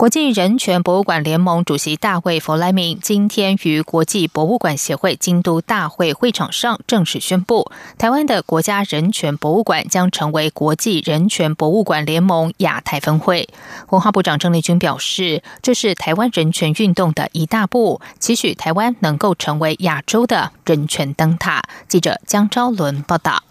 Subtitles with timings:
[0.00, 13.50] 国际人权博物馆联盟主席大卫·弗莱明今天于国际博物馆协会京都大会会场上正式宣布，台湾的国家人权博物馆将成为国际人权博物馆联盟亚太分会。
[13.90, 21.62] 文化部长郑丽君表示，这是台湾人权运动的一大步，期许台湾能够成为亚洲的人权灯塔。
[21.88, 23.42] 记者江昭伦报道。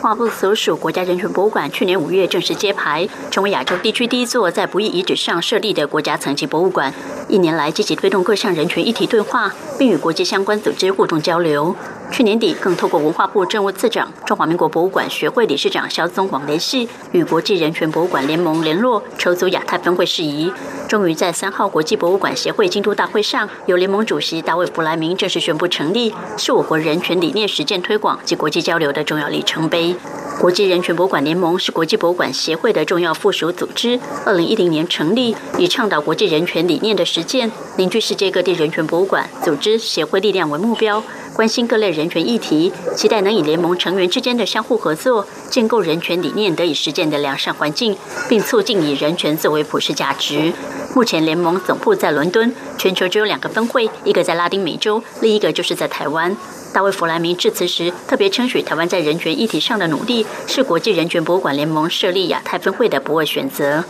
[0.00, 6.92] 华部所属国家人权博物馆去年五月正式揭牌，成为亚洲地区第一座在不易遗址上设立的国家层级博物馆。
[7.28, 11.74] 一年来积极推动各项人权议题对话，并与国际相关组织互动交流。
[12.10, 20.50] 去年底，更透过文化部政务次长、中华民国博物馆学会理事长肖宗广联系，与国际人权博物馆联盟联络，筹组亚太分会事宜。
[20.88, 29.94] 终于在三号国际博物馆协会京都大会上，由联盟主席大卫·弗莱明正式宣布成立，是我国人权理念实践推广及国际交流的重要里程碑。
[30.40, 41.02] 国际人权博物馆联盟是国际博物馆协会的重要附属组织，二零一零年成立，以倡导国际人权理念的实践，凝聚世界各地人权博物馆、组织、协会力量为目标。
[41.36, 47.94] 关心各类人权议题，期待能以联盟成员之间的相互合作，建构人权理念得以实践的良善环境，
[48.26, 50.54] 并促进以人权作为普世价值。
[50.94, 56.34] 目前联盟总部在伦敦，全球只有两个分会，一个在拉丁美洲，另一个就是在台湾。
[56.72, 63.84] 大卫·弗莱明致辞时特别称许台湾在人权议题上的努力，是国际人权博物馆联盟设立亚太分会的不二选择。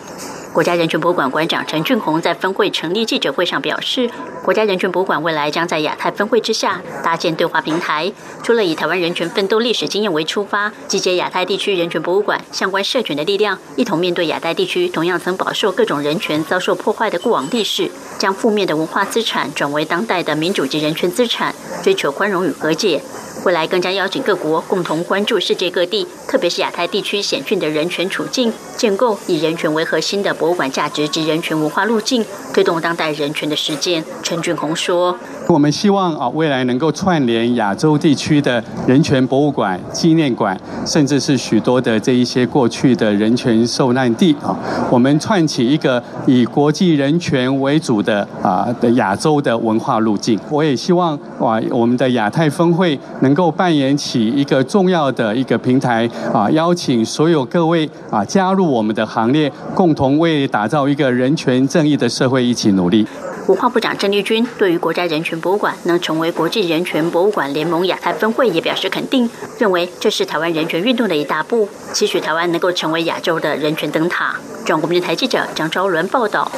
[0.56, 4.10] 国家人权博物馆馆长陈俊宏在分会成立记者会上表示，
[4.42, 8.10] 国家人权博物馆未来将在亚太分会之下搭建对话平台，
[8.42, 23.02] 除了以台湾人权奋斗历史经验为出发，集结亚太地区人权博物馆相关社群的力量，一同面对亚太地区同样曾饱受各种人权遭受破坏的过往历史，将负面的文化资产转为当代的民主及人权资产，追求宽容与和解。
[23.44, 34.04] 未来更加邀请各国共同关注世界各地，特别是亚太地区险峻的人权处境，建构以人权为核心的博物馆价值及人权文化路径，推动当代人权的实践。
[34.22, 35.16] 陈俊宏说。
[35.48, 44.56] 我们希望啊，未来能够串联亚洲地区的人权博物馆、纪念馆，甚至是许多的这一些过去的人权受难地啊，
[44.90, 50.38] 我们串起一个以国际人权为主的啊的亚洲的文化路径。
[50.50, 63.06] 我也希望啊，我们的亚太峰会能够扮演起一个重要的一个平台啊，邀请所有各位啊加入我们的行列，共同为打造一个人权正义的社会一起努力。
[63.46, 74.34] 文化部长郑丽君对于国家人权博物馆能成为国际人权博物馆联盟亚太分会也表示肯定，认为这是台湾人权运动的一大步，期许台湾能够成为亚洲的人权灯塔。
[74.64, 76.50] 中国电台记者张昭伦报道。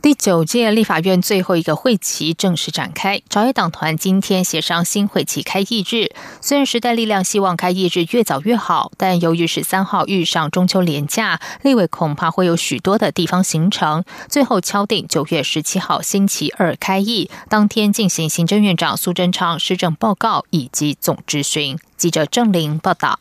[0.00, 6.14] 第九届立法院最后一个会期正式展开，朝野党团今天协商新会期开议日。
[6.40, 21.76] 虽然时代力量希望开议日越早越好，但由于十三号遇上中秋连假，立委恐怕会有许多的地方行程，最后敲定九月十七号星期二开议，当天进行行政院长苏贞昌施政报告以及总质询。
[21.96, 23.18] 记者郑玲报道。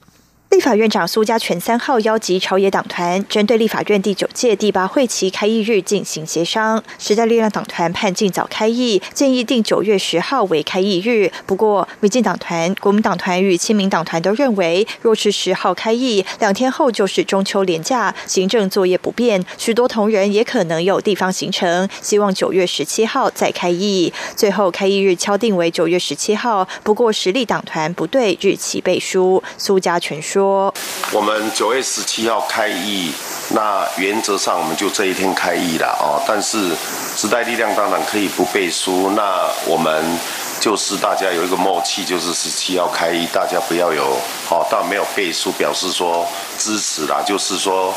[0.49, 6.81] 立法院长苏家全三号邀集朝野党团，针对立法院第九届第八会期开议日进行协商。
[6.97, 11.29] 时代力量党团盼尽早开议，建议定九月十号为开议日。
[11.45, 24.13] 不过，民进党团、国民党团与亲民党团都认为，若是十号开议，两天后就是中秋连假，行政作业不便，许多同仁也可能有地方行程，希望九月十七号再开议。
[24.35, 29.43] 最后开议日敲定为九月十七号，不过实力党团不对日期背书。
[29.57, 30.36] 苏家全说。
[30.37, 30.71] 说，
[31.11, 33.11] 我们九月十七号开议，
[33.49, 36.21] 那原则上我们就这一天开议了哦。
[36.27, 36.75] 但是
[37.15, 40.19] 时代力量当然可以不背书，那我们
[40.59, 44.19] 就是大家有一个默契，就是十七号开议，大家不要有
[44.49, 46.27] 哦，但没有背书，表示说
[46.59, 47.91] 支持啦，就是说。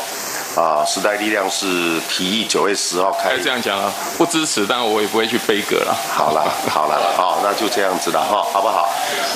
[0.55, 3.37] 啊，时代力量是提议九月十号开。
[3.37, 5.95] 这样讲啊，不支持，但我也不会去背歌了。
[6.13, 8.89] 好了，好了，好，那就这样子了哈，好不好？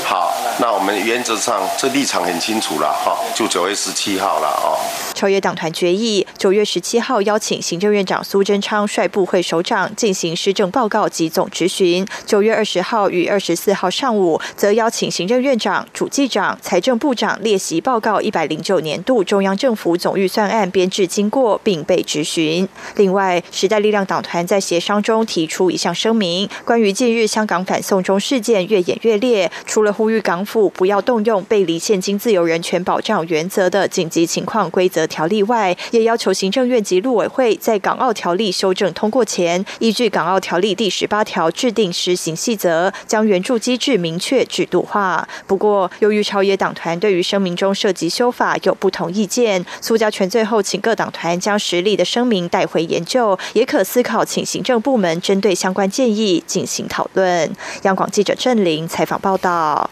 [0.03, 4.77] 好，那我们原则上这立场很清楚了哈，就九月十七号了哦。
[5.13, 12.05] 超越党团决议，九月十七号邀请行政院长苏贞昌率部会首长进行施政报告及总质询。
[12.25, 21.05] 九月二十号与二十四号上午，则邀请行政院长、主计长、财政部长列席报告一百零九年度中央政府总预算案编制。
[21.15, 22.67] 经过，并被质询。
[22.95, 45.25] 另外，时代力量党团在协商中提出一项声明，关于近日香港反送中事件越演越烈，除了呼吁港府不要动用背离现金自由人权保障原则的紧急情况规则条例外，也要求行政院及陆委会在港澳条例修正通过前，依据港澳条例第十八条制定施行细则，将援助机制明确制度化。
[45.47, 57.51] 不过，由于朝野党团对于声明中涉及修法有不同意见，苏家全最后请各党团将实力的声明带回研究，也可思考请行政部门针对相关建议进行讨论。
[57.83, 59.89] 央广记者郑玲采访报道。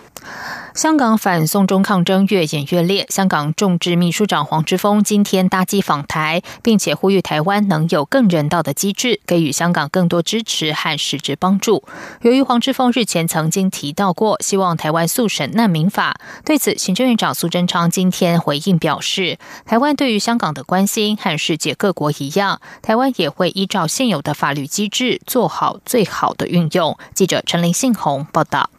[0.73, 11.83] 香港反送中抗争越演越烈，香港众志秘书长黄之锋今天搭机访台，并且呼吁台湾能有更人道的机制，给予香港更多支持和实质帮助。
[12.21, 26.97] 由于黄之锋日前曾经提到过希望台湾速审难民法，对此行政院长苏贞昌今天回应表示，台湾对于香港的关心和世界各国一样，台湾也会依照现有的法律机制做好最好的运用。
[27.13, 28.71] 记者陈林信宏报道。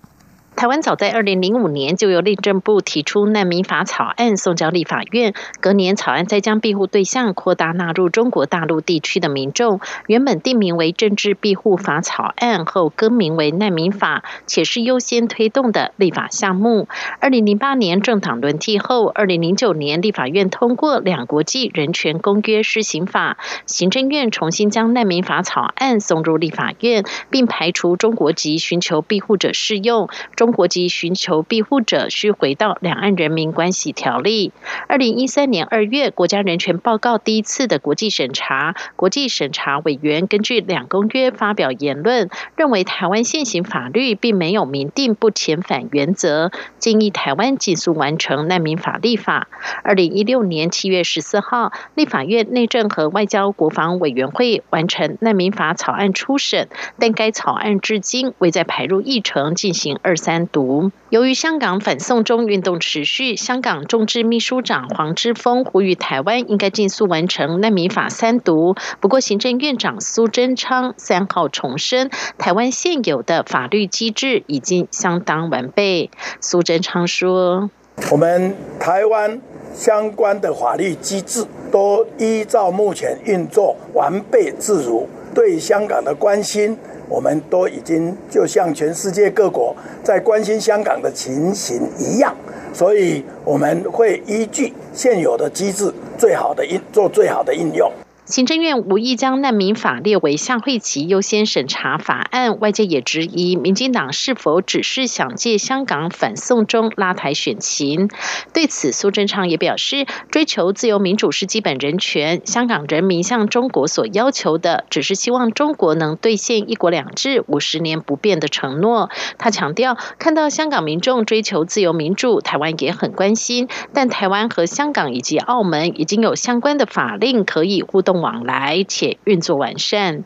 [0.56, 9.80] 台湾早在二零零五年就由内政部提出难民法草案送交立法院，隔年草案再将庇护对象扩大纳入中国大陆地区的民众。
[10.06, 16.86] 原本定名为政治庇护法草案后更名为难民法，且是优先推动的立法项目。
[17.20, 30.08] 二零零八年政党轮替后，二零零九年立法院通过两国际人权公约施行法，行政院重新将难民法草案送入立法院，并排除中国籍寻求庇护者适用。
[30.44, 34.50] 中国籍寻求庇护者需回到《两岸人民关系条例》。
[34.88, 49.48] 二零一三年二月，国家人权报告第一次的国际审查，国际审查委员根据两公约发表言论，认为台湾现行法律并没有明定不遣返原则，建议台湾尽速完成难民法立法。
[49.82, 56.68] 二零一六年七月十四号，立法院内政和外交国防委员会完成难民法草案初审，
[56.98, 60.33] 但该草案至今未再排入议程进行二三。
[60.34, 68.74] 单独，由于香港反送中运动持续，香港众志秘书长黄之锋呼吁台湾应该尽速完成难民法三读。
[68.98, 76.10] 不过，行政院长苏贞昌三号重申，台湾现有的法律机制已经相当完备。
[76.40, 77.70] 苏贞昌说
[78.10, 79.40] ：“我们台湾
[79.72, 86.76] 相关的法律机制都依照目前运作完备自如，对香港的关心。”
[87.14, 89.72] 我们都已经就像全世界各国
[90.02, 92.34] 在关心香港的情形一样，
[92.72, 97.88] 所以我们会依据现有的机制，最好的应做最好的应用。
[98.26, 108.08] 行政院无意将难民法列为下会期优先审查法案，外界也质疑民进党是否只是想借香港反送中拉台选情。
[108.54, 119.10] 对此，苏贞昌也表示，追求自由民主是基本人权，香港人民向中国所要求的，只是希望中国能兑现一国两制五十年不变的承诺。
[119.36, 128.13] 他强调，看到香港民众追求自由民主，台湾也很关心，但台湾和香港以及澳门已经有相关的法令可以互动。
[128.20, 130.24] 往来且运作完善。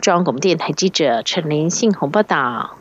[0.00, 2.76] 中央广播电台记者陈林信宏报道。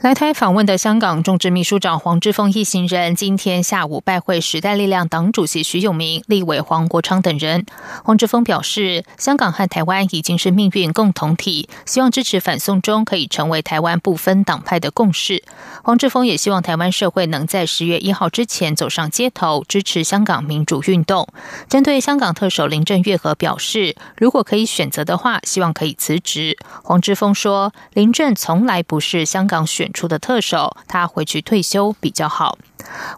[0.00, 7.66] 来台访问的香港众志秘书长黄之锋一行人今天下午拜会时代力量党主席徐永明、立委黄国昌等人。
[8.04, 15.42] 黄之锋表示，香港和台湾已经是命运共同体，希望支持反送中可以成为台湾不分党派的共识。
[15.82, 21.26] 黄之锋也希望台湾社会能在十月一号之前走上街头，支持香港民主运动。
[21.68, 26.56] 针对香港特首林郑月娥表示，如果可以选择的话，希望可以辞职。
[26.84, 29.87] 黄之锋说，林郑从来不是香港选。
[29.92, 32.58] 出的特首，他回去退休比较好。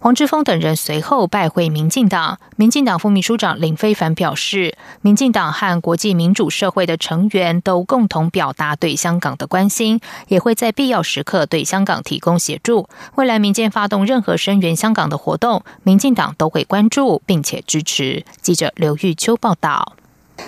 [0.00, 12.88] 黄之锋等人随后拜会民进党，民进党副秘书长林非凡表示，民进党和国际民主社会的成员都共同表达对香港的关心，也会在必要时刻对香港提供协助。
[13.14, 18.24] 未来民间发动任何声援香港的活动，民进党都会关注并且支持。
[18.40, 19.94] 记者刘玉秋报道。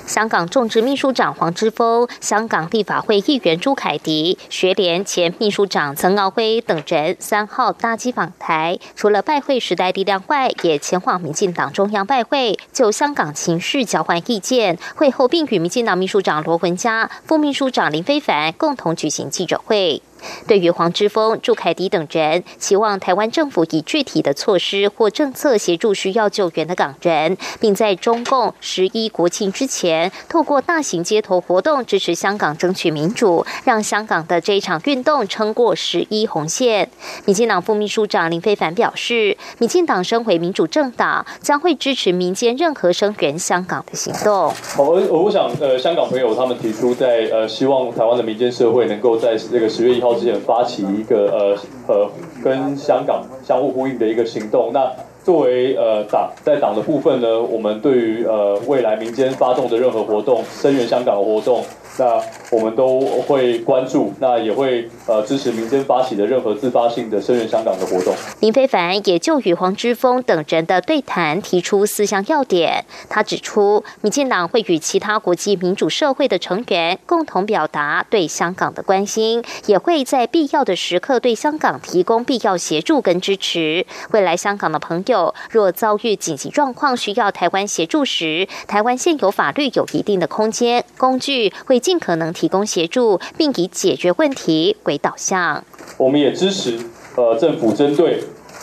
[0.06, 14.78] 香港众志秘书长黄之锋、香港立法会议员朱凯迪、学联前秘书长曾敖辉等人三号搭机访台，除了拜会时代力量外，也前往民进党中央拜会，就香港情势交换意见。
[14.94, 20.02] 会后并与民进党秘书长罗文嘉、副秘书长林非凡共同举行记者会。
[20.46, 36.90] 对于黄之锋、祝凯迪等人，期望台湾政府以具体的措施或政策协助需要救援的港人，并在中共十一国庆之前，透过大型街头活动支持香港争取民主，让香港的这一场运动撑过十一红线。
[37.24, 44.52] 民进党副秘书长林非凡表示，民进党身为民主政党，将会支持民间任何声援香港的行动。
[44.76, 52.10] 我我想，呃，香港朋友他们提出在呃，希望台湾的民间社会能够在这个十月一号之前发起一个呃呃
[52.42, 54.70] 跟香港相互呼应的一个行动。
[54.72, 54.90] 那
[55.24, 61.62] 作为呃党在党的部分呢，我们对于呃未来民间发动的任何活动，声援香港的活动。
[61.98, 62.18] 那
[62.50, 68.14] 我们都会关注，那也会呃支持民间发起的任何自发性的声援香港的活动。
[68.40, 72.86] 林非凡也就与黄之锋等人的对谈提出四项要点。
[73.10, 83.84] 他指出，民进党会与其他国际民主社会的成员共同表达对香港的关心，也会在必要的时刻对香港提供必要协助跟支持。
[84.12, 91.81] 未来香港的朋友若遭遇紧急状况需要台湾协助时，台湾现有法律有一定的空间工具会。
[91.82, 95.62] 尽可能提供协助，并以解决问题为导向。
[95.98, 96.78] 我们也支持
[97.16, 98.22] 呃政府针对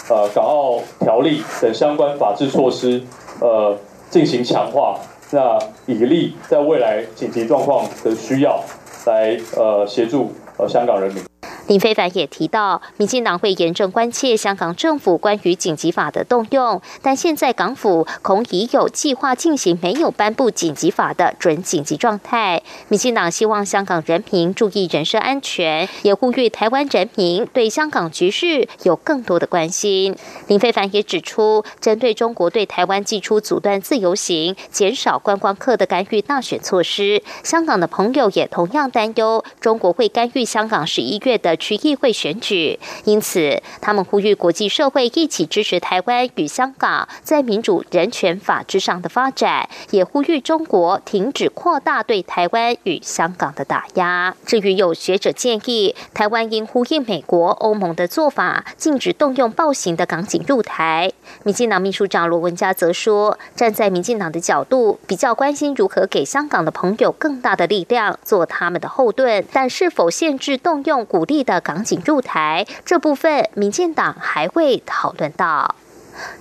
[0.09, 3.03] 呃港澳条例等相关法制措施
[3.41, 3.77] 呃
[4.09, 4.97] 进行强化，
[5.31, 8.63] 那以利在未来紧急状况的需要
[9.05, 11.21] 来呃协助呃香港人民。
[11.67, 22.63] 林非凡也提到，民进党会严正关切香港政府关于紧急法的动用，但现在港府恐已有计划进行没有颁布紧急法的准紧急状态。
[22.87, 30.15] 民进党希望香港人民注意人身安全，也呼吁台湾人民对香港局势有更多的关心。
[30.47, 41.59] 林非凡也指出，针对中国对台湾寄出阻断自由行、减少观光客的干预大选措施，香港的朋友也同样担忧中国会干预香港十一月的。
[41.59, 54.33] 区议会选举，因此他们呼吁国际社会一起支持台湾与香港在民主、人权、法治上的发展，也呼吁中国停止扩大对台湾与香港的打压。
[54.45, 61.11] 至于有学者建议，台湾应呼应美国、欧盟的做法，禁止动用暴行的港警入台。
[61.43, 71.43] 民进党秘书长罗文嘉则说，站在民进党的角度，比较关心如何给香港的朋友更大的力量，做他们的后盾，但是否限制动用鼓励？
[71.43, 75.75] 的港警入台这部分，民进党还会讨论到。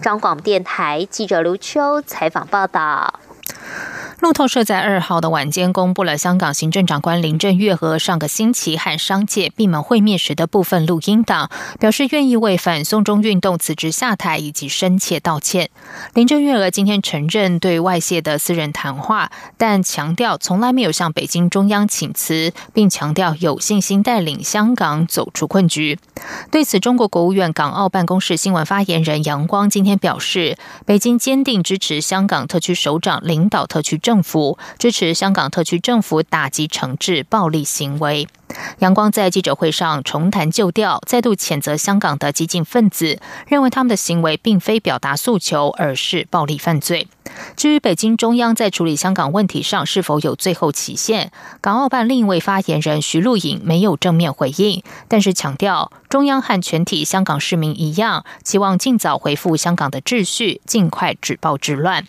[0.01, 3.19] 张广电台记者刘秋采访报道。
[4.21, 11.49] 路透社在二号的晚间公布了香港行政长官林郑月娥上个星期和商界闭门会面时的部分录音档，
[11.79, 15.71] 表示愿意为反送中运动辞职下台以及深切道歉。
[16.15, 25.97] 林郑月娥今天承认对外泄的私人谈话，但强调从来没有向北京中央请辞，并强调有信心带领香港走出困局。
[26.51, 33.97] 对此，中国国务院港澳办公室新闻发言人杨光今天表示，北京坚定支持香港特区首长领导特区。
[34.09, 38.27] 政府支持香港特区政府打击惩治暴力行为。
[38.79, 47.07] 杨光在记者会上重谈旧调，再度谴责香港的激进分子，认为他们的行为并非表达诉求，而是暴力犯罪。
[47.57, 51.31] 至于北京中央在处理香港问题上是否有最后期限，
[51.61, 62.07] 港澳办另一位发言人徐露颖没有正面回应，但是强调中央和全体香港市民一样，期望尽早恢复香港的秩序，尽快止暴制乱。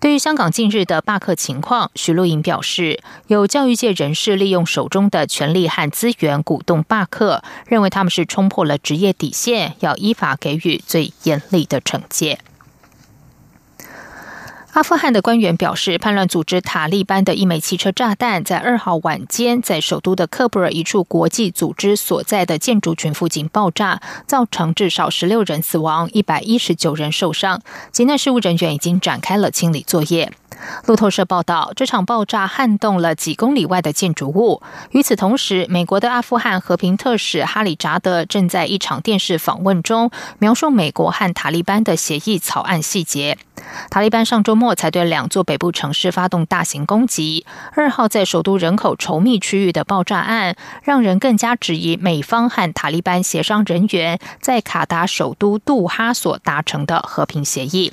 [0.00, 12.38] 对于香港近日的罢课情况，徐露颖表示，有教育界人士利用手中的权力和资源鼓动罢课，认为他们是冲破了职业底线，要依法给予最严厉的惩戒。
[14.72, 27.60] 阿富汗的官员表示，叛乱组织塔利班的一枚汽车炸弹在二号晚间在首都的喀布尔一处国际组织所在的建筑群附近爆炸，造成至少十六人死亡、一百一十九人受伤。
[27.90, 30.32] 境内事务人员已经展开了清理作业。
[30.86, 34.62] 路透社报道，这场爆炸撼动了几公里外的建筑物。
[34.90, 43.38] 与此同时，美国的阿富汗和平特使哈里扎德正在一场电视访问中描述美国和塔利班的协议草案细节。
[43.90, 47.44] 塔利班上周末才对两座北部城市发动大型攻击。
[47.74, 57.92] 二号在首都人口稠密区域的爆炸案，让人更加质疑美方和塔利班协商人员在卡达首都杜哈所达成的和平协议。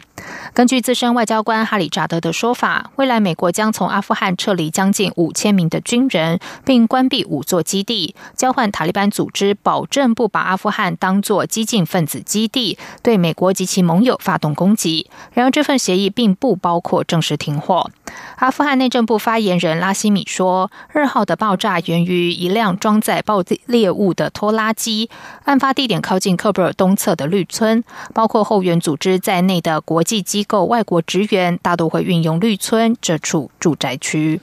[0.54, 15.10] 根据资深外交官哈里扎德的说法，未来美国将从阿富汗撤离将近五千名的军人，并关闭五座基地，交换塔利班组织保证不把阿富汗当作激进分子基地，对美国及其盟友发动攻击。
[15.34, 17.92] 然而，这份协议并不包括正式停火。
[18.38, 25.10] 阿富汗内政部发言人拉希米说，二号的爆炸源于一辆装载爆裂物的拖拉机。
[25.46, 27.84] 案发地点靠近喀布尔东侧的绿村，
[28.14, 34.40] 包括后援组织在内的国际机构、外国职员大多会运用绿村这处住宅区。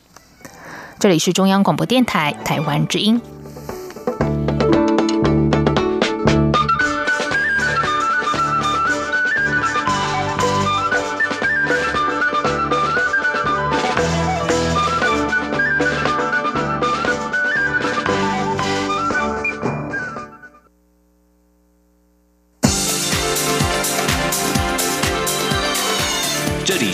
[0.99, 3.21] 这里是中央广播电台台湾之音。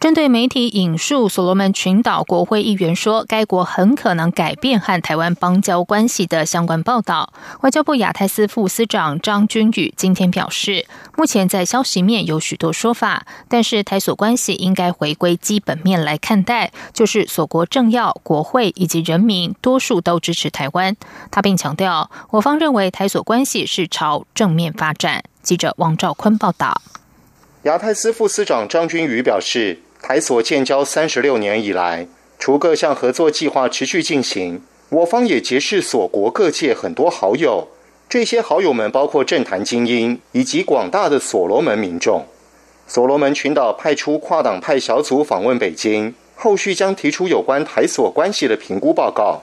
[0.00, 10.86] 针对媒体引述所罗门群岛国会议员说，该国很可能改变和台湾邦交关系的相关报道，外交部亚太司副司长张君宇今天表示，
[11.16, 20.96] 目前在消息面有许多说法，但是台所关系应该回归基本面来看待，就是所国政要、国会以及人民多数都支持台湾。
[21.32, 25.24] 他并强调，我方认为台所关系是朝正面发展。
[25.42, 26.80] 记者王兆坤报道。
[27.64, 29.80] 亚太司副司长张君宇表示。
[30.08, 37.68] 台所建交三十六年以来，除各项合作计划持续进行，我方也结识所国各界很多好友。
[38.08, 42.24] 这些好友们包括政坛精英以及广大的所罗门民众。
[42.86, 49.42] 所罗门群岛派出跨党派小组访问北京，后续将提出有关台所关系的评估报告。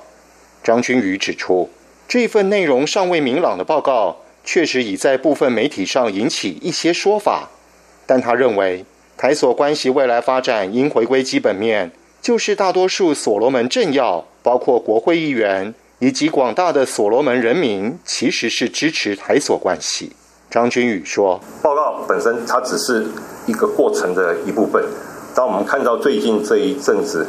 [0.64, 1.70] 张君宇指出，
[2.08, 7.52] 这份内容尚未明朗的报告，确实已在部分媒体上引起一些说法，
[8.08, 8.84] 但他认为。
[9.18, 11.90] 台所关系未来发展应回归基本面，
[12.22, 20.12] 就是大多数所罗门政要，包括国会议员以及广大的所罗门人民，其实是支持台所关系。
[20.52, 23.08] 张君宇说：“报告本身它只是
[23.46, 24.84] 一个过程的一部分。
[25.34, 27.26] 当我们看到最近这一阵子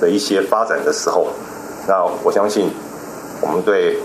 [0.00, 1.26] 的一些发展的时候，
[1.86, 2.70] 那我相信
[3.42, 3.96] 我们对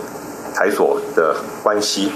[0.53, 2.11] 台所的关系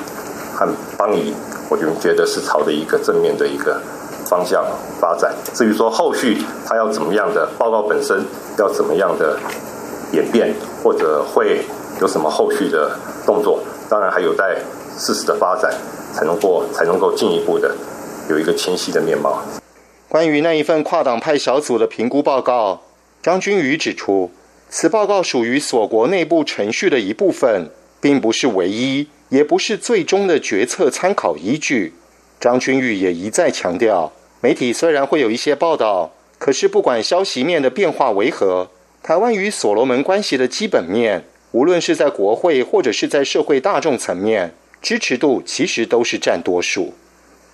[0.54, 1.34] 和邦谊，
[1.70, 3.82] 我就觉得是朝着一个正面的一个。”
[4.30, 4.64] 方向
[5.02, 5.34] 发展。
[5.56, 8.24] 至于说后续它要怎么样的报告本身
[8.60, 9.40] 要怎么样的
[10.14, 11.66] 演变，或者会
[12.00, 12.96] 有什么后续的
[13.26, 13.60] 动作，
[13.90, 14.56] 当然还有待
[14.98, 15.74] 事实的发展
[16.14, 17.76] 才能够才能够进一步的
[18.30, 19.42] 有一个清晰的面貌。
[20.08, 22.82] 关于那一份跨党派小组的评估报告，
[23.22, 24.32] 张君宇指出，
[24.70, 27.70] 此报告属于所国内部程序的一部分，
[28.02, 31.94] 并不是唯一，也不是最终的决策参考依据。
[32.40, 34.12] 张君宇也一再强调。
[34.42, 38.70] 媒体虽然会有一些报道，可是不管消息面的变化为何，
[39.04, 46.94] 台湾与所罗门关系的基本面，无论是在国会或者是在社会大众层面，支持度其实都是占多数。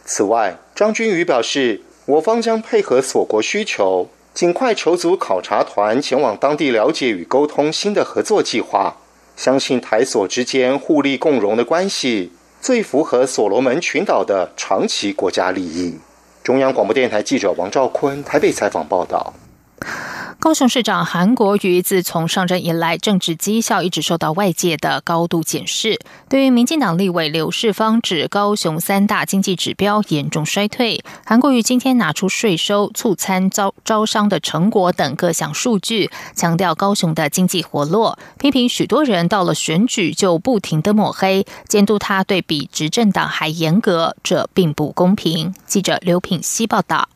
[0.05, 8.97] 此外，张君宇表示，我方将配合所国需求，尽快筹组考察团前往当地了解与沟通新的合作计划。
[9.35, 15.97] 相信台所之间互利共荣的关系，最符合所罗门群岛的长期国家利益。
[16.45, 19.33] 中央广播电台记者王兆坤台北采访报道。
[20.45, 25.99] 高雄市长韩国瑜自从上任以来，政治绩效一直受到外界的高度检视。
[26.29, 45.55] 对于民进党立委刘世芳指高雄三大经济指标严重衰退，韩国瑜今天拿出税收、促餐招招商的成果等各项数据，强调高雄的经济活络，批评许多人到了选举就不停的抹黑，监督他对比执政党还严格，这并不公平。
[45.65, 47.09] 记者刘品希报道。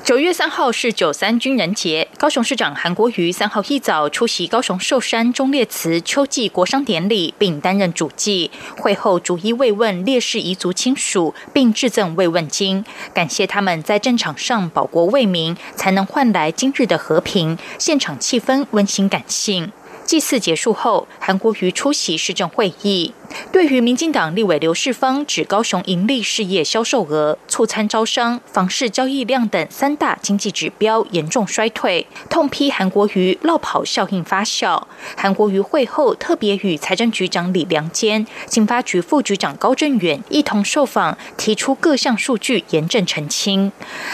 [0.00, 8.50] 九月三号是九三军人节，高雄市长韩国瑜三号一早出席高雄寿山忠烈祠秋季国殇典礼，并担任主祭。
[8.78, 17.56] 会后逐一慰问烈士遗族亲属，并致赠慰问金，感谢他们在战场上保国为民，才能换来今日的和平。
[17.78, 19.70] 现场气氛温馨感性。
[20.04, 23.14] 祭祀结束后，韩国瑜出席市政会议。
[23.50, 34.82] 对于民进党立委刘世芳指高雄盈利事业销售额、促餐招商、房市交易量等三大经济指标严重衰退，痛批韩国瑜落跑效应发酵。
[35.16, 43.70] 韩国瑜会后特别与财政局长李良坚、经发局副局长高振远一同受访，提出各项数据严正澄清。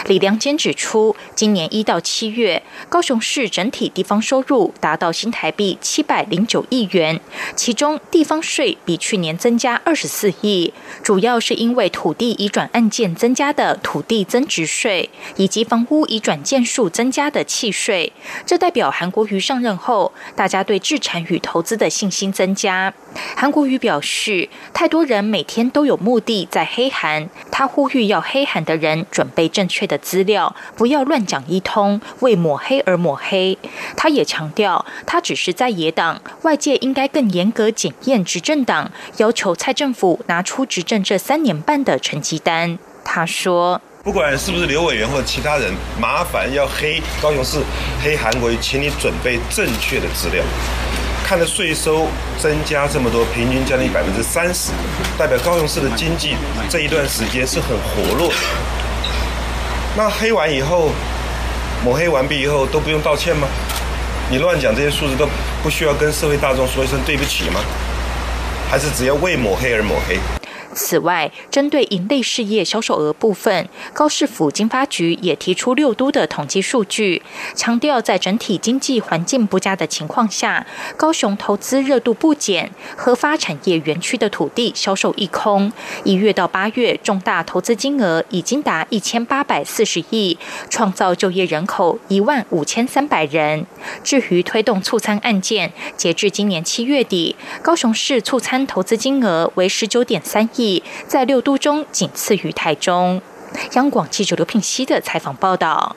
[0.07, 7.19] 李良坚指出，今年一到七月，高雄市整体地方收入达到新台币七百零九亿元，
[7.55, 18.13] 其中地方税比去年增加二十四亿，主要是因为土地移转案件增加的土地增值税，以及房屋移转件数增加的契税。
[18.45, 22.93] 这代表韩国瑜上任后，大家对制产与投资的信心增加。
[23.35, 33.57] 韩国瑜表示，太多人每天都有目的在黑韩，他呼吁要黑韩的人准备正确的资料，不要乱讲一通，为抹黑而抹黑。
[33.97, 42.77] 他也强调，他只是在野党，外界应该更严格检验执政党，要求蔡政府拿出执政这三年半的成绩单。
[43.03, 47.59] 他说：“不管是不是刘委员或其他人，麻烦要黑高雄市、
[48.03, 50.43] 黑韩国，请你准备正确的资料。
[51.25, 52.07] 看着税收
[52.39, 54.71] 增加这么多，平均将近百分之三十，
[55.17, 56.35] 代表高雄市的经济
[56.69, 58.31] 这一段时间是很活络。
[59.95, 60.91] 那黑完以后，
[61.83, 63.47] 抹黑完毕以后，都不用道歉吗？”
[64.31, 65.27] 你乱讲这些数字都
[65.63, 67.59] 不需要跟社会大众说一声对不起吗？
[68.69, 70.19] 还是只要为抹黑而抹黑？
[70.73, 77.21] 此外，针对营类事业销售额部分，高市府经发局也提出六都的统计数据，
[77.55, 85.71] 强调在整体经济环境不佳的情况下，高雄投资热度不减，核发产业园区的土地销售一空。
[86.03, 90.37] 一月到八月，重大投资金额已经达一千八百四十亿，
[90.69, 93.65] 创造就业人口一万五千三百人。
[94.03, 100.47] 至于推动促餐案件，截至今年七月底，高雄市促餐投资金额为十九点三。
[101.07, 103.21] 在六都中仅次于台中。
[103.73, 105.95] 央广记者刘聘熙的采访报道。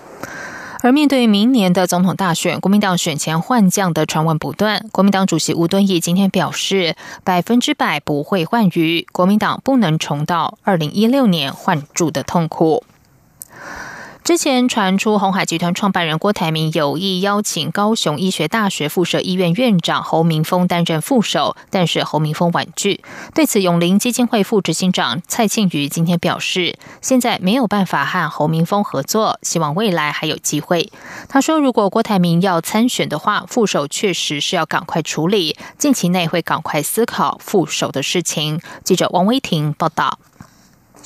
[0.83, 4.85] 而面对明年的总统大选，国民党选前换将的传闻不断。
[4.91, 12.83] 国民党主席吴敦义今天表示，百分之百不会换鱼，国民党不能重蹈二零一六年换柱的痛苦。
[14.25, 23.03] 之前传出红海集团创办人郭台铭有意邀请高雄医学大学附设医院院长侯明峰担任副手，但是侯明峰婉拒。
[23.35, 30.93] 对此，永林基金会副执行长蔡庆瑜今天表示，现在没有办法和侯明峰合作，希望未来还有机会。
[31.29, 38.61] 他说，如果郭台铭要参选的话，副手确实是要赶快处理，近期内会赶快思考副手的事情。
[38.85, 40.21] 记者王威婷报道。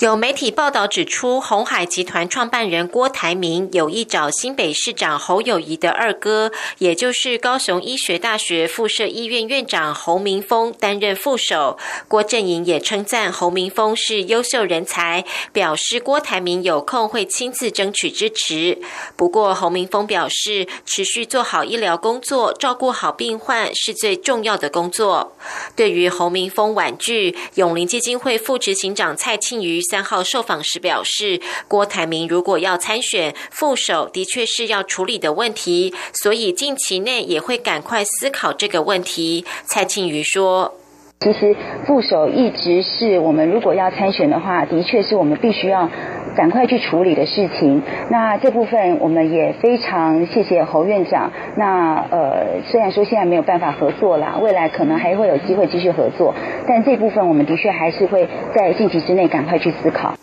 [0.00, 11.78] 有媒体报道指出，红海集团创办人郭台铭有意找新北市长侯友谊的二哥，也就是高雄医学大学附设医院院长侯明峰担任副手。
[12.09, 18.78] 郭振营也称赞侯明峰是优秀人才，表示郭台铭有空会亲自争取支持。
[19.16, 25.35] 不过，侯明峰表示，持续做好医疗工作，照顾好病患是最重要的工作。
[25.74, 29.80] 对于侯明峰婉拒，永林基金会副执行长蔡庆瑜。
[29.88, 39.44] 三号受访时表示，郭台铭如果要参选副手，的确是要处理的问题，所以近期内也会赶快思考这个问题。
[39.64, 40.79] 蔡庆瑜说
[41.18, 45.88] ：“其实副手一直是我们如果要参选的话，的确是我们必须要
[46.37, 47.83] 赶快去处理的事情。
[48.11, 51.33] 那这部分我们也非常谢谢侯院长。
[51.57, 56.35] 那呃，虽然说现在没有办法合作啦，未来可能还会有机会继续合作。”
[56.68, 60.14] 但这部分我们的确还是会在近期之内赶快去思考。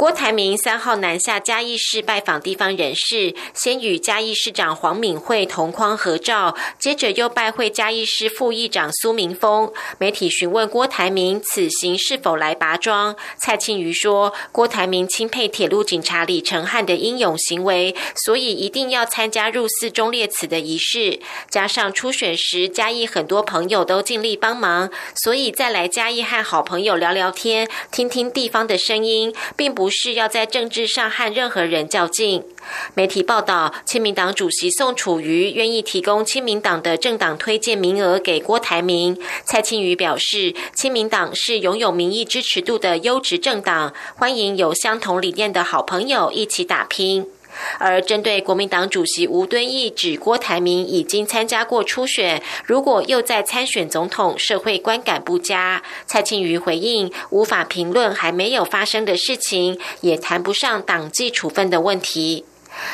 [0.00, 9.70] 郭台铭三号南下嘉义市拜访地方人士，先与嘉义市长黄敏惠同框合照，接着又拜会嘉义市副议长苏明峰。
[9.98, 21.20] 媒体询问郭台铭此行是否来拔庄，蔡庆瑜说：“郭台铭钦佩铁路警察李成汉的英勇行为，所以一定要参加入寺忠烈祠的仪式。
[21.50, 32.44] 加上初选时嘉义很多朋友都尽力帮忙，所以再来嘉义和好朋友聊聊天，听听地方的声音，并不。”是要在政治上和任何人较劲。
[32.94, 39.18] 媒体报道，亲民党主席宋楚瑜愿意提供亲民党的政党推荐名额给郭台铭。
[39.44, 47.26] 蔡庆瑜表示，亲民党是拥有民意支持度的优质政党，欢迎有相同理念的好朋友一起打拼。
[47.78, 55.82] 而针对国民党主席吴敦义指郭台铭已经参加过初选，如果又在参选总统，社会观感不佳。
[56.06, 62.44] 蔡庆瑜回应无法评论还没有发生的事情，也谈不上党纪处分的问题。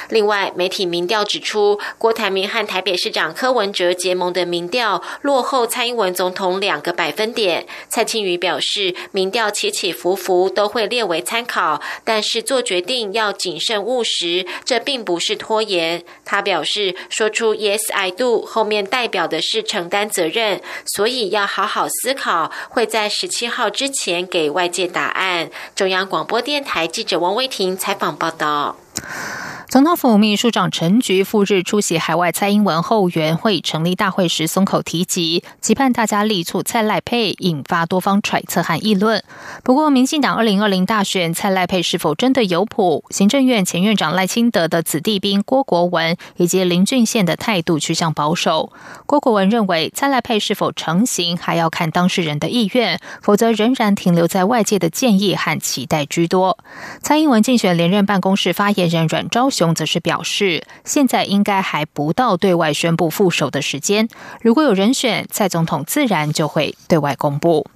[0.08, 7.66] 另外，媒体民调指出，郭台铭和台北市长柯文哲结盟的民调落后蔡英文总统两个百分点。
[7.88, 16.02] 蔡清瑜表示，民调起起伏伏都会列为参考，但是做决定要谨慎务实，这并不是拖延。
[16.24, 25.50] 他表示，说出 “Yes I do” 后面代表的是承担责任，所以要好好思考，会在十七号之前给外界答案。
[25.74, 28.76] 中央广播电台记者王威婷采访报道。
[29.68, 39.22] 总统府秘书长陈菊赴日出席海外蔡英文后援会成立大会时松口提及，期盼大家力促蔡赖配，引发多方揣测和议论。
[39.64, 43.04] 不过，民进党二零二零大选蔡赖配是否真的有谱？
[43.10, 48.72] 行政院前院长赖清德的子弟兵郭国文以及林俊宪的态度趋向保守。
[49.04, 56.56] 郭国文认为，蔡赖配是否成型，还要看当事人的意愿，否则仍然停留在外界的建议和期待居多。
[57.02, 59.50] 蔡英文竞选连任办公室发言任阮昭。
[59.50, 64.08] 雄则是表示，现在应该还不到对外宣布副手的时间。
[64.42, 67.66] 如果有人选，蔡总统自然就会对外公布。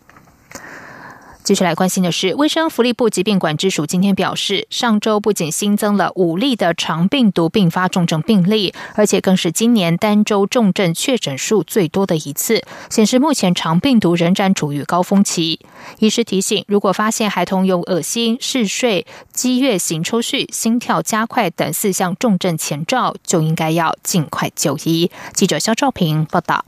[1.51, 15.59] 接下来关心的是，卫生福利部疾病管制署今天表示，上周不仅新增了五例的肠病毒并发重症病例，而且更是今年单周重症确诊数最多的一次，显示目前肠病毒仍然处于高峰期。
[15.99, 25.11] 医师提醒，如果发现孩童有恶心、嗜睡、激越型抽搐、心跳加快等四项重症前兆，就应该要尽快就医。
[25.35, 26.65] 记者肖兆平报道。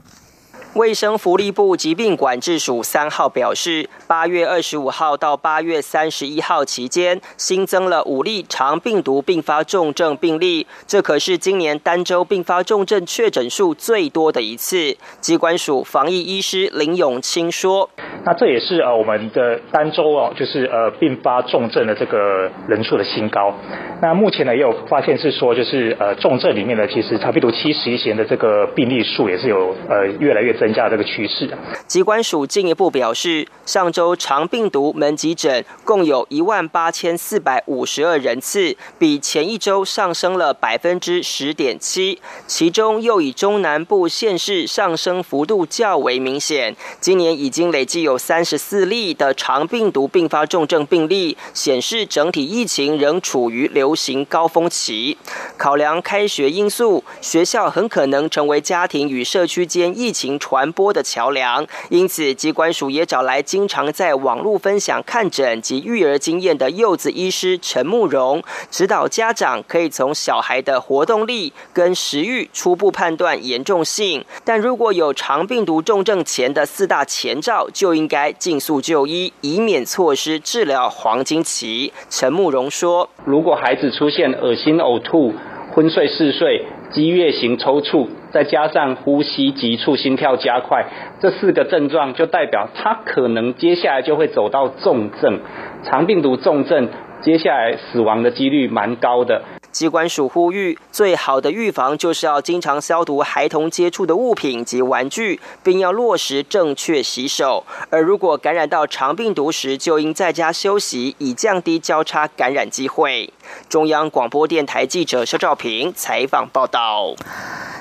[0.75, 14.97] 卫生福利部疾病管制署三号表示，八月二十五号到八月三十一号期间，新增了五例肠病毒并发重症病例，这可是今年单周并发重症确诊数最多的一次。
[15.21, 17.87] 机关署防疫医师林永清说
[18.25, 23.53] ：“那这也是呃我们的单周哦，就是呃并发重症的这个人数的新高。
[24.01, 31.51] 那目前呢也有发现是说，就是呃重症里面呢，其实肠病毒七十一型的这个病例数也是有呃越来越。”增增加这个趋势。
[31.87, 42.21] 机关署进一步表示，上周长病毒门急诊共有一万八千四百五十二人次，比前一周上升了百分之十点七。
[42.47, 46.73] 其中又以中南部县市上升幅度较为明显。
[47.01, 55.17] 今年已经累计有三十四例的长病毒并发重症病例，显示整体疫情仍处于流行高峰期。
[55.57, 60.52] 考量开学因素，学校很可能成为家庭与社区间疫情传。
[60.53, 74.23] 传播的桥梁，因此机关署也找来经常在网络分享看诊及育儿经验的柚子医师陈慕容，指导家长可以从小孩的活动力跟食欲初步判断严重性。
[74.45, 81.91] 但如果有肠病毒重症前的四大前兆，就应该尽速就医，以免错失治疗黄金期。
[82.11, 85.33] 陈慕容说：“如果孩子出现恶心、呕吐、
[85.73, 90.87] 昏睡、嗜睡、激越型抽搐。”再加上呼吸急促、心跳加快，
[91.21, 95.39] 这四个症状就代表他可能接下来就会走到重症，
[95.83, 96.89] 肠病毒重症，
[97.21, 99.43] 接下来死亡的几率蛮高的。
[99.71, 107.63] 机关署呼吁，最好的预防就是要经常消毒孩童接触的物品及玩具，并要落实正确洗手。
[107.89, 113.31] 而如果感染到肠病毒时，就应在家休息，以降低交叉感染机会。
[113.69, 117.15] 中央广播电台记者肖照平采访报道。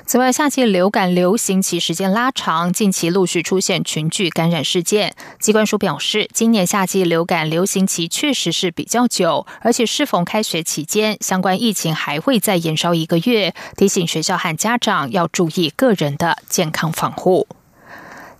[0.05, 5.15] 此外，夏季流感流行期时间拉长，近期陆续出现群聚感染事件。
[5.39, 17.47] 机关署表示，今年夏季流感流行期确实是比较久，而且适逢开学期间，相关疫情还会再延烧一个月，提醒学校和家长要注意个人的健康防护。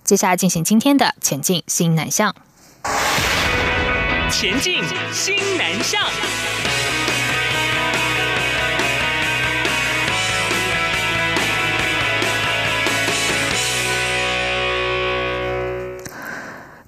[0.03, 2.35] 接下来进行今天的前进新南向。
[4.29, 4.83] 前进
[5.13, 6.01] 新南向。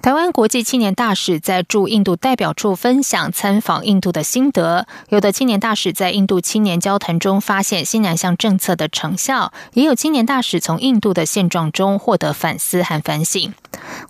[0.06, 13.52] 台湾国际青年大使在驻印度代表处分享参访印度的心得，有的青年大使在印度青年交谈中发现新南向政策的成效，也有青年大使从印度的现状中获得反思和反省。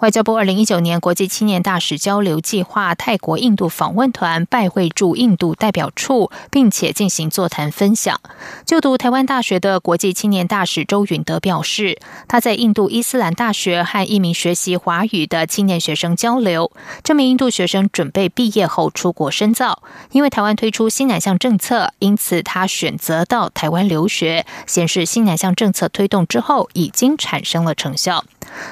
[0.00, 8.20] 外交部二零一九年国际青年大使交流计划泰国印度访问团拜会驻印度代表处，并且进行座谈分享。
[8.64, 15.76] 就读台湾大学的国际青年大使周允德表示，他在印度伊斯兰大学和一名学习华语的青年。
[15.86, 16.72] 学生交流，
[17.04, 28.24] 这名印度学生准备毕业后出国深造，因为台湾推出新南向政策，因此他选择到台湾留学，显示新南向政策推动之后已经产生了成效。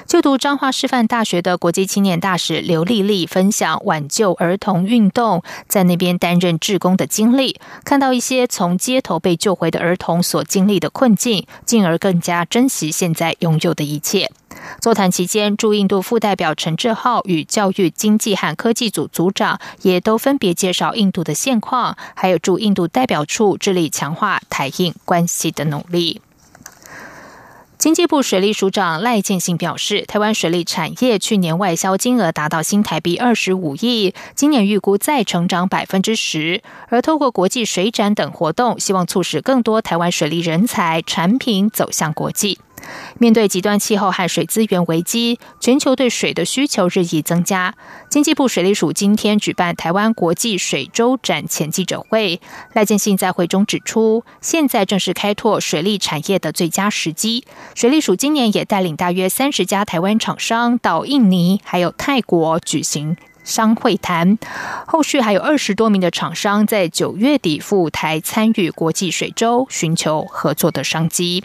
[0.07, 14.31] 就读彰化师范大学的国际青年大使刘丽丽分享挽救儿童运动在那边担任志工的经历，看到一些从街头被救回的儿童所经历的困境，进而更加珍惜现在拥有的一切。
[14.79, 26.21] 座谈期间，驻印度副代表陈志浩与教育经济和科技组组长也都分别介绍印度的现况，还有驻印度代表处致力强化台印关系的努力。
[27.85, 36.63] 经济部水利署长赖建信表示，台湾水利产业去年外销金额达到新台币二十五亿，今年预估再成长百分之十。
[36.89, 42.59] 而透过国际水展等活动，希望促使更多台湾水利人才、产品走向国际。
[43.19, 47.75] 面对极端气候和水资源危机，全球对水的需求日益增加。
[48.09, 52.41] 经济部水利署今天举办台湾国际水周展前记者会，
[52.73, 57.45] 赖建信在会中指出，现在正是开拓水利产业的最佳时机。
[57.75, 64.39] 水利署今年也带领大约三十家台湾厂商到印尼还有泰国举行商会谈，
[64.87, 71.45] 后续还有二十多名的厂商在九月底赴台参与国际水周，寻求合作的商机。